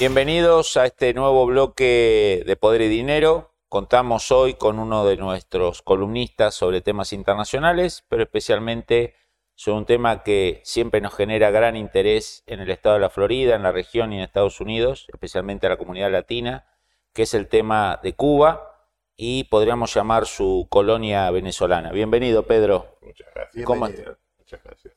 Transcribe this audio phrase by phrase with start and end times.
[0.00, 3.52] Bienvenidos a este nuevo bloque de Poder y Dinero.
[3.68, 9.14] Contamos hoy con uno de nuestros columnistas sobre temas internacionales, pero especialmente
[9.54, 13.54] sobre un tema que siempre nos genera gran interés en el estado de la Florida,
[13.54, 16.66] en la región y en Estados Unidos, especialmente a la comunidad latina,
[17.12, 18.88] que es el tema de Cuba
[19.18, 21.92] y podríamos llamar su colonia venezolana.
[21.92, 22.96] Bienvenido, Pedro.
[23.02, 23.66] Muchas gracias.
[23.66, 23.86] ¿Cómo.
[23.86, 24.94] Muchas gracias.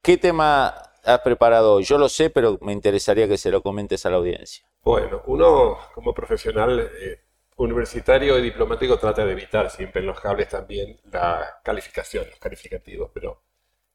[0.00, 0.72] ¿Qué tema
[1.06, 1.80] has preparado?
[1.80, 4.66] Yo lo sé, pero me interesaría que se lo comentes a la audiencia.
[4.82, 7.20] Bueno, uno como profesional eh,
[7.56, 13.10] universitario y diplomático trata de evitar siempre en los cables también la calificación, los calificativos,
[13.14, 13.42] pero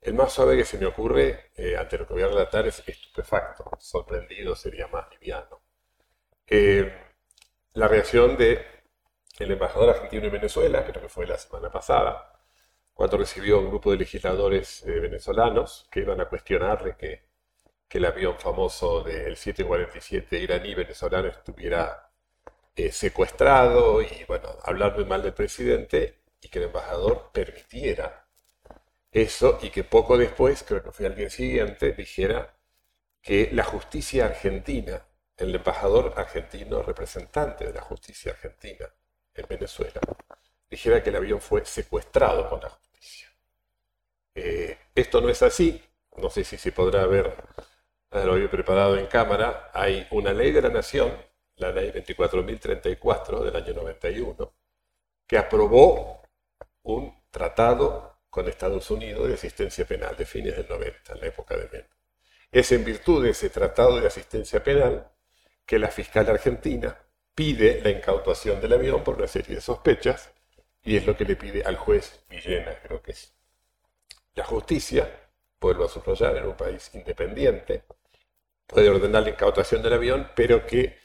[0.01, 2.81] el más suave que se me ocurre eh, ante lo que voy a relatar es
[2.85, 5.61] estupefacto, sorprendido sería más liviano.
[6.47, 6.91] Eh,
[7.73, 8.65] la reacción de
[9.39, 12.30] el embajador argentino en Venezuela, creo que fue la semana pasada,
[13.01, 17.23] cuando recibió un grupo de legisladores eh, venezolanos que iban a cuestionarle que,
[17.87, 22.11] que el avión famoso del 747 iraní venezolano estuviera
[22.75, 28.27] eh, secuestrado y, bueno, hablar mal del presidente y que el embajador permitiera
[29.11, 32.55] eso y que poco después, creo que fue al día siguiente, dijera
[33.19, 38.93] que la justicia argentina, el embajador argentino representante de la justicia argentina
[39.33, 40.01] en Venezuela,
[40.69, 42.90] dijera que el avión fue secuestrado por la justicia.
[44.35, 45.83] Eh, esto no es así,
[46.17, 47.35] no sé si se podrá ver,
[48.11, 51.13] lo había preparado en cámara, hay una ley de la nación,
[51.55, 54.53] la ley 24.034 del año 91,
[55.27, 56.21] que aprobó
[56.83, 61.55] un tratado con Estados Unidos de asistencia penal de fines del 90, en la época
[61.57, 61.87] de Menem.
[62.51, 65.09] Es en virtud de ese tratado de asistencia penal
[65.65, 66.97] que la fiscal argentina
[67.33, 70.31] pide la incautación del avión por una serie de sospechas
[70.83, 73.33] y es lo que le pide al juez Villena, creo que es.
[74.35, 75.09] La justicia,
[75.59, 77.83] vuelvo a subrayar, en un país independiente,
[78.65, 80.97] puede ordenar la incautación del avión, pero que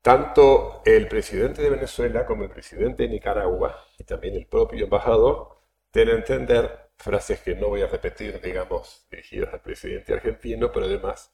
[0.00, 5.58] tanto el presidente de Venezuela como el presidente de Nicaragua y también el propio embajador
[5.92, 11.32] deben entender frases que no voy a repetir, digamos, dirigidas al presidente argentino, pero además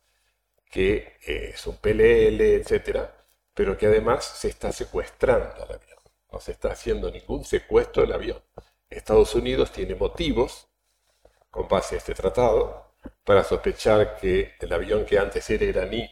[0.71, 3.15] que eh, es un PLL, etcétera,
[3.54, 5.98] pero que además se está secuestrando al avión.
[6.32, 8.43] No se está haciendo ningún secuestro del avión.
[8.91, 10.68] Estados Unidos tiene motivos,
[11.50, 12.94] con base a este tratado,
[13.25, 16.09] para sospechar que el avión que antes era iraní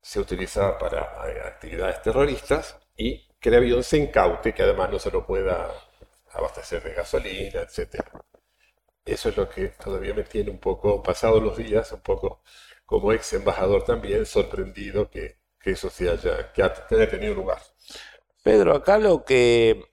[0.00, 4.98] se utilizaba para eh, actividades terroristas y que el avión se incaute, que además no
[4.98, 5.72] se lo pueda
[6.32, 8.02] abastecer de gasolina, etc.
[9.04, 12.42] Eso es lo que todavía me tiene un poco, pasados los días, un poco
[12.84, 17.60] como ex embajador también, sorprendido que, que eso se haya, que haya tenido lugar.
[18.42, 19.84] Pedro, acá lo que,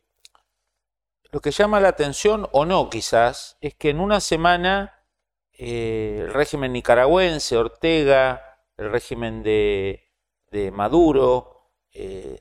[1.34, 5.04] lo que llama la atención, o no quizás, es que en una semana
[5.52, 10.12] eh, el régimen nicaragüense, Ortega, el régimen de,
[10.52, 12.40] de Maduro, eh,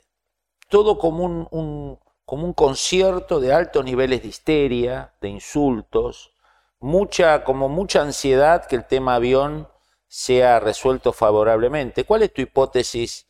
[0.69, 6.34] todo como un, como un concierto de altos niveles de histeria, de insultos,
[6.78, 9.69] mucha, como mucha ansiedad que el tema avión
[10.06, 12.04] sea resuelto favorablemente.
[12.04, 13.26] ¿Cuál es tu hipótesis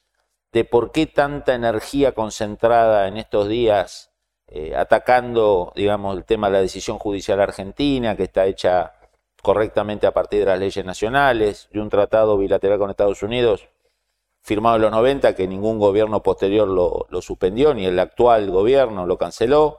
[0.50, 4.11] de por qué tanta energía concentrada en estos días
[4.54, 8.92] eh, atacando, digamos, el tema de la decisión judicial argentina, que está hecha
[9.40, 13.66] correctamente a partir de las leyes nacionales, de un tratado bilateral con Estados Unidos
[14.42, 19.16] firmado en los 90, que ningún gobierno posterior lo, suspendió, ni el actual gobierno lo
[19.16, 19.78] canceló.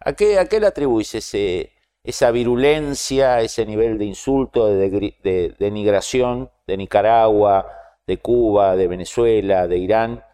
[0.00, 5.14] ¿A qué, a qué le atribuís ese, esa virulencia, ese nivel de insulto, de, de,
[5.22, 7.66] de denigración de Nicaragua,
[8.06, 10.24] de Cuba, de Venezuela, de Irán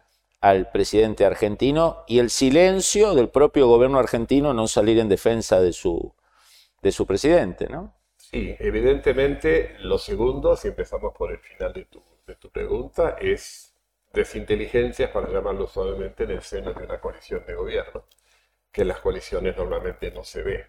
[0.43, 5.71] al presidente argentino y el silencio del propio gobierno argentino no salir en defensa de
[5.71, 6.13] su,
[6.81, 7.95] de su presidente, ¿no?
[8.17, 13.73] Sí, evidentemente lo segundo, si empezamos por el final de tu, de tu pregunta, es
[14.11, 18.03] desinteligencias, para llamarlo suavemente, en el seno de una coalición de gobierno,
[18.69, 20.65] que en las coaliciones normalmente no se ve.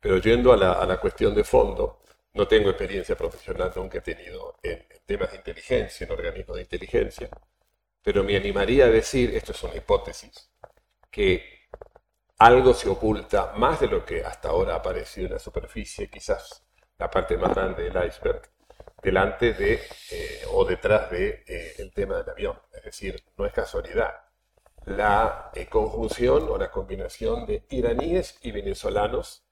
[0.00, 2.00] Pero yendo a la, a la cuestión de fondo,
[2.32, 6.62] no tengo experiencia profesional, nunca he tenido en, en temas de inteligencia, en organismos de
[6.62, 7.28] inteligencia,
[8.02, 10.50] pero me animaría a decir, esto es una hipótesis,
[11.10, 11.68] que
[12.38, 16.64] algo se oculta más de lo que hasta ahora ha aparecido en la superficie, quizás
[16.98, 18.42] la parte más grande del iceberg,
[19.02, 19.80] delante de
[20.10, 22.58] eh, o detrás del de, el tema del avión.
[22.72, 24.12] Es decir, no es casualidad.
[24.86, 29.44] La conjunción o la combinación de iraníes y venezolanos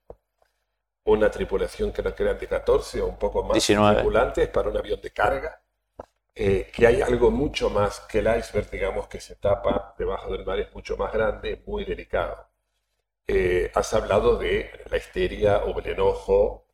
[1.05, 3.95] una tripulación que no eran de 14 o un poco más 19.
[3.97, 5.63] tripulantes para un avión de carga,
[6.41, 10.45] eh, que hay algo mucho más que el iceberg, digamos, que se tapa debajo del
[10.47, 12.49] mar, es mucho más grande, muy delicado.
[13.27, 16.67] Eh, has hablado de la histeria o el enojo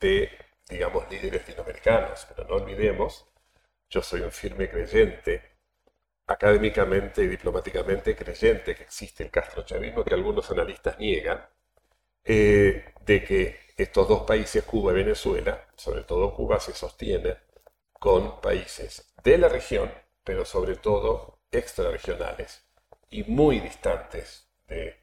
[0.00, 0.30] de,
[0.68, 3.26] digamos, líderes latinoamericanos, pero no olvidemos,
[3.90, 5.42] yo soy un firme creyente,
[6.26, 11.46] académicamente y diplomáticamente creyente que existe el castrochavismo que algunos analistas niegan,
[12.24, 17.36] eh, de que estos dos países, Cuba y Venezuela, sobre todo Cuba, se sostienen
[17.98, 19.92] con países de la región,
[20.24, 22.64] pero sobre todo extrarregionales
[23.10, 24.96] y muy distantes de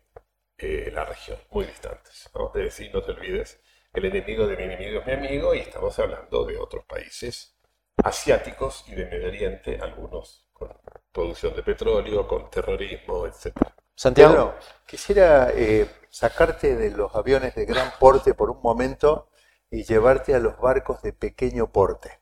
[0.57, 2.29] eh, la región, muy distantes.
[2.33, 2.51] ¿no?
[2.55, 3.59] Es decir, no te olvides,
[3.93, 7.55] el enemigo de mi enemigo es mi amigo y estamos hablando de otros países
[8.03, 10.69] asiáticos y de Medio Oriente, algunos con
[11.11, 13.55] producción de petróleo, con terrorismo, etc.
[13.95, 14.55] Santiago,
[14.85, 19.29] quisiera eh, sacarte de los aviones de gran porte por un momento
[19.71, 22.19] y llevarte a los barcos de pequeño porte.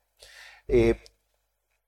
[0.68, 1.04] Eh,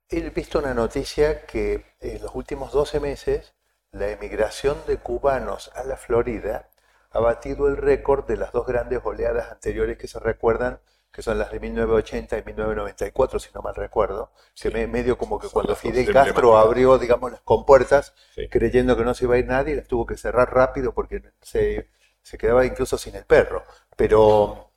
[0.10, 3.54] he visto una noticia que en los últimos 12 meses
[3.92, 6.70] la emigración de cubanos a la Florida
[7.12, 10.80] ha batido el récord de las dos grandes oleadas anteriores que se recuerdan
[11.16, 15.40] que son las de 1980 y 1994, si no mal recuerdo, que me, medio como
[15.40, 18.14] que cuando Fidel Castro abrió, digamos, las compuertas,
[18.52, 21.90] creyendo que no se iba a ir nadie, las tuvo que cerrar rápido porque se,
[22.22, 23.64] se quedaba incluso sin el perro.
[23.96, 24.74] Pero,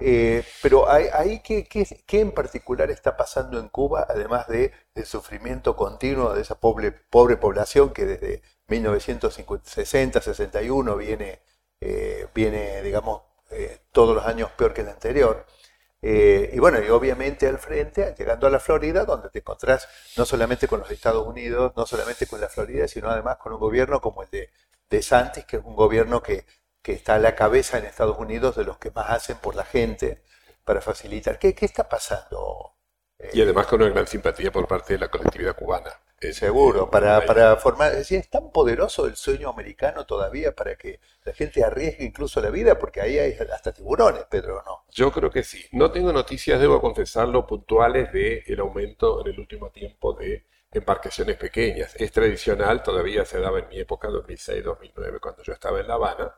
[0.00, 5.76] eh, pero ahí, ¿qué, qué, en particular está pasando en Cuba, además de, del sufrimiento
[5.76, 11.40] continuo de esa pobre, pobre población que desde 1960, 61 viene,
[11.80, 15.46] eh, viene digamos, eh, todos los años peor que el anterior?
[16.00, 20.24] Eh, y bueno, y obviamente al frente, llegando a la Florida, donde te encontrás no
[20.24, 24.00] solamente con los Estados Unidos, no solamente con la Florida, sino además con un gobierno
[24.00, 24.50] como el de,
[24.90, 26.44] de Santis, que es un gobierno que,
[26.82, 29.64] que, está a la cabeza en Estados Unidos de los que más hacen por la
[29.64, 30.22] gente
[30.64, 31.38] para facilitar.
[31.38, 32.74] ¿Qué, qué está pasando?
[33.32, 35.90] y además con una gran simpatía por parte de la colectividad cubana.
[36.32, 40.98] Seguro, para, para formar, es decir, es tan poderoso el sueño americano todavía para que
[41.24, 44.84] la gente arriesgue incluso la vida, porque ahí hay hasta tiburones, Pedro, ¿no?
[44.90, 45.64] Yo creo que sí.
[45.70, 51.36] No tengo noticias, debo confesarlo, puntuales de el aumento en el último tiempo de embarcaciones
[51.36, 51.94] pequeñas.
[51.94, 56.34] Es tradicional, todavía se daba en mi época, 2006-2009, cuando yo estaba en La Habana,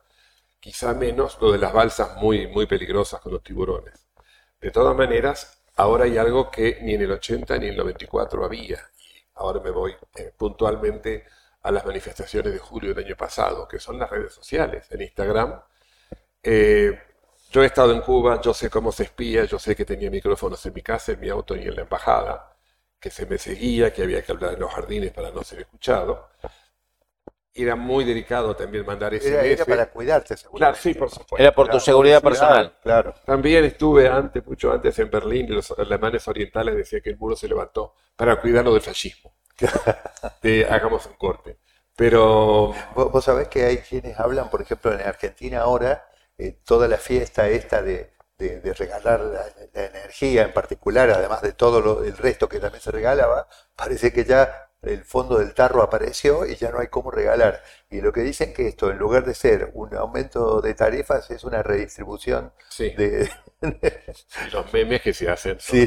[0.60, 4.06] quizá menos lo de las balsas muy, muy peligrosas con los tiburones.
[4.60, 8.44] De todas maneras, ahora hay algo que ni en el 80 ni en el 94
[8.44, 8.78] había,
[9.34, 11.24] ahora me voy eh, puntualmente
[11.62, 15.60] a las manifestaciones de julio del año pasado, que son las redes sociales, en Instagram.
[16.42, 16.98] Eh,
[17.50, 20.64] yo he estado en Cuba, yo sé cómo se espía, yo sé que tenía micrófonos
[20.66, 22.56] en mi casa, en mi auto y en la embajada,
[23.00, 26.28] que se me seguía, que había que hablar en los jardines para no ser escuchado.
[27.52, 31.38] Era muy delicado también mandar ese era, era para cuidarte, Claro, sí, por supuesto.
[31.38, 32.76] Era por tu seguridad personal.
[32.82, 33.14] Claro.
[33.24, 37.34] También estuve antes, mucho antes en Berlín, y los alemanes orientales decían que el muro
[37.34, 39.34] se levantó para cuidarlo del fascismo.
[40.70, 41.58] hagamos un corte.
[41.96, 42.72] Pero...
[42.94, 46.06] Vos, sabés que hay quienes hablan, por ejemplo, en Argentina ahora,
[46.38, 49.44] eh, toda la fiesta esta de, de, regalar la,
[49.74, 54.69] energía en particular, además de todo el resto que también se regalaba, parece que ya
[54.82, 57.62] el fondo del tarro apareció y ya no hay cómo regalar.
[57.90, 61.44] Y lo que dicen que esto, en lugar de ser un aumento de tarifas, es
[61.44, 63.30] una redistribución de...
[64.52, 65.58] Los memes que se hacen.
[65.60, 65.86] Sí,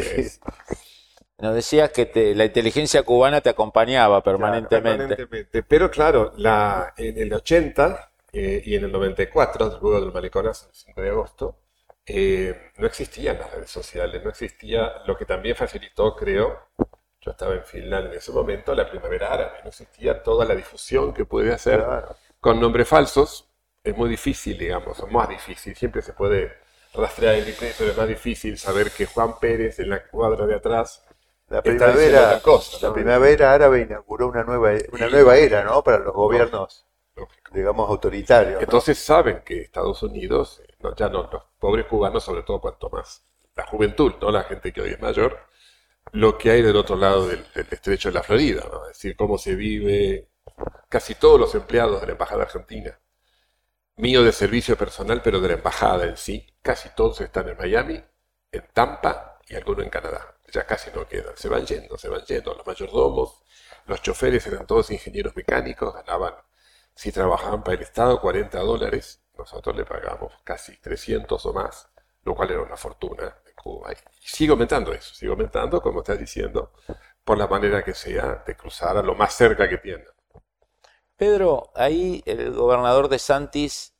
[1.39, 5.27] Nos decías que la inteligencia cubana te acompañaba permanentemente.
[5.63, 10.75] Pero claro, la, en el 80 eh, y en el 94, luego del maleconazo, el
[10.75, 11.57] 5 de agosto,
[12.05, 16.59] eh, no existían las redes sociales, no existía lo que también facilitó, creo,
[17.23, 21.13] yo estaba en Finlandia en ese momento, la primavera árabe, no existía toda la difusión
[21.13, 21.83] que puede hacer
[22.39, 23.49] con nombres falsos.
[23.83, 26.53] Es muy difícil, digamos, o más difícil, siempre se puede
[26.93, 30.55] rastrear el IP, pero es más difícil saber que Juan Pérez en la cuadra de
[30.55, 31.05] atrás
[31.47, 32.41] la primavera,
[32.81, 35.83] la primavera árabe inauguró una nueva, una nueva era, ¿no?
[35.83, 36.87] Para los gobiernos,
[37.51, 38.61] digamos, autoritarios.
[38.61, 43.23] Entonces saben que Estados Unidos, no, ya no, los pobres cubanos, sobre todo cuanto más
[43.55, 44.31] la juventud, ¿no?
[44.31, 45.37] La gente que hoy es mayor,
[46.12, 48.83] lo que hay del otro lado del, estrecho de la Florida, ¿no?
[48.83, 50.29] es decir, cómo se vive
[50.89, 53.00] casi todos los empleados de la Embajada Argentina,
[53.95, 58.03] mío de servicio personal, pero de la Embajada en sí, casi todos están en Miami,
[58.51, 60.36] en Tampa y algunos en Canadá.
[60.51, 62.53] Ya casi no quedan, se van yendo, se van yendo.
[62.53, 63.43] Los mayordomos,
[63.88, 66.36] los choferes eran todos ingenieros mecánicos, ganaban,
[66.95, 71.89] si trabajaban para el Estado, 40 dólares, nosotros le pagamos casi 300 o más,
[72.24, 73.36] lo cual era una fortuna
[74.20, 76.72] sigue aumentando eso, sigue aumentando, como estás diciendo,
[77.24, 80.12] por la manera que sea de cruzar a lo más cerca que tienda.
[81.15, 83.96] Pedro, ahí el gobernador de Santis,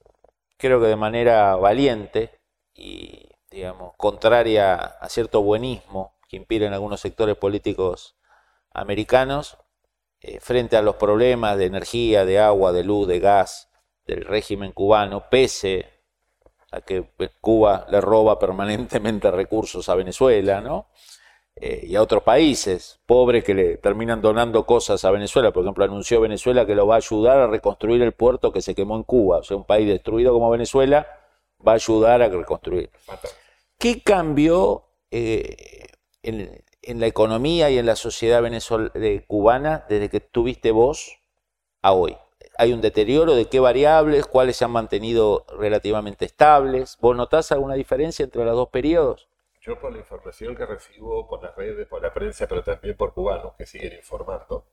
[0.58, 2.40] creo que de manera valiente
[2.74, 8.18] y, digamos, contraria a cierto buenismo que impiren algunos sectores políticos
[8.74, 9.58] americanos,
[10.20, 13.70] eh, frente a los problemas de energía, de agua, de luz, de gas
[14.06, 15.93] del régimen cubano, pese
[16.74, 20.88] a que pues, Cuba le roba permanentemente recursos a Venezuela, ¿no?
[21.56, 25.52] Eh, y a otros países pobres que le terminan donando cosas a Venezuela.
[25.52, 28.74] Por ejemplo, anunció Venezuela que lo va a ayudar a reconstruir el puerto que se
[28.74, 29.38] quemó en Cuba.
[29.38, 31.08] O sea, un país destruido como Venezuela
[31.66, 32.90] va a ayudar a reconstruir.
[33.78, 35.86] ¿Qué cambió eh,
[36.24, 38.42] en, la economía y en la sociedad
[39.28, 41.20] cubana desde que tuviste vos
[41.84, 42.18] a hoy?
[42.56, 44.28] ¿Hay un deterioro de qué variables?
[44.28, 46.98] ¿Cuáles se han mantenido relativamente estables?
[47.02, 49.28] ¿Vos notás alguna diferencia entre los dos periodos?
[49.60, 53.14] Yo por la información que recibo por las redes, por la prensa, pero también por
[53.14, 54.68] cubanos que siguen informando,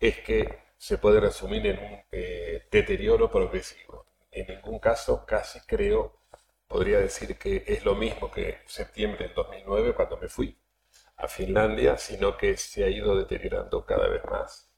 [0.00, 4.06] es que se puede resumir en un eh, deterioro progresivo.
[4.32, 6.18] En ningún caso, casi creo,
[6.66, 10.58] podría decir que es lo mismo que septiembre del 2009 cuando me fui
[11.16, 14.68] a Finlandia, sino que se ha ido deteriorando cada vez más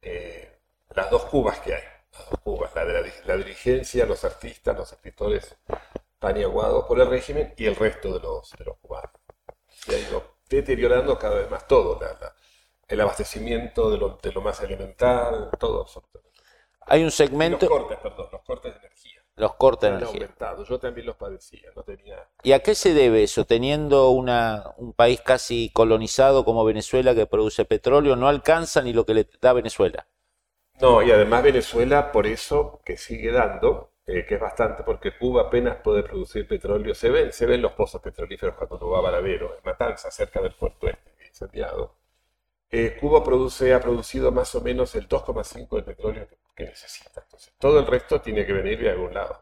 [0.00, 0.61] eh,
[0.94, 1.82] las dos Cubas que hay.
[2.12, 5.56] Las dos Cubas, la de la, la dirigencia, los artistas, los escritores
[6.22, 9.10] tan aguado por el régimen y el resto de los, de los cubanos.
[9.66, 11.98] Se ha ido deteriorando cada vez más todo,
[12.86, 15.84] el abastecimiento de lo, de lo, más elemental, todo
[16.82, 17.66] Hay un segmento...
[17.68, 19.22] los cortes, perdón, los cortes de energía.
[19.34, 20.20] Los cortes de energía.
[20.20, 20.64] Aumentado.
[20.64, 22.28] Yo también los padecía, no tenía...
[22.44, 23.44] ¿Y a qué se debe eso?
[23.44, 29.04] Teniendo una, un país casi colonizado como Venezuela que produce petróleo, no alcanza ni lo
[29.04, 30.06] que le da Venezuela.
[30.82, 35.42] No, y además Venezuela, por eso que sigue dando, eh, que es bastante porque Cuba
[35.42, 36.92] apenas puede producir petróleo.
[36.92, 40.40] Se ven, se ven los pozos petrolíferos cuando uno va a Varadero, en Matanza, cerca
[40.40, 41.94] del puerto este, incendiado.
[42.68, 47.22] Eh, Cuba produce, ha producido más o menos el 2,5 del petróleo que, necesita.
[47.22, 49.41] Entonces, todo el resto tiene que venir de algún lado.